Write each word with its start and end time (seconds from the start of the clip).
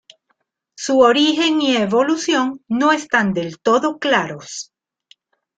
Su 0.73 0.97
origen 0.97 1.61
y 1.61 1.77
evolución 1.77 2.63
no 2.67 2.91
están 2.91 3.33
del 3.35 3.59
todo 3.59 3.99
claros. 3.99 4.73